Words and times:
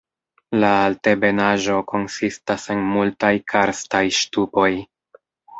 La 0.61 0.71
altebenaĵo 0.85 1.75
konsistas 1.93 2.65
en 2.77 2.83
multaj 2.97 3.33
karstaj 3.55 4.05
ŝtupoj. 4.23 4.69